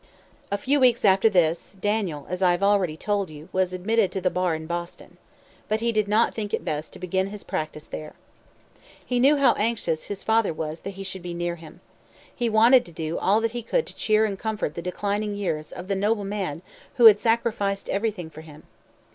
[0.51, 4.19] A few weeks after this, Daniel, as I have already told you, was admitted to
[4.19, 5.17] the bar in Boston.
[5.69, 8.15] But he did not think it best to begin his practice there.
[9.05, 11.81] He knew how anxious his father was that he should be near him.
[12.35, 15.71] He wanted to do all that he could to cheer and comfort the declining years
[15.71, 16.63] of the noble man
[16.95, 18.63] who had sacrificed everything for him.